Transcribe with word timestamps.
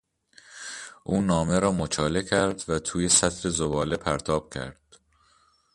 او 1.03 1.21
نامه 1.21 1.59
را 1.59 1.71
مچاله 1.71 2.23
کرد 2.23 2.65
و 2.69 2.79
توی 2.79 3.09
سطل 3.09 3.49
زباله 3.49 3.97
پرتاب 3.97 4.53
کرد. 4.53 4.99